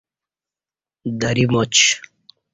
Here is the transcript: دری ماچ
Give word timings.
دری 1.19 1.45
ماچ 1.53 1.75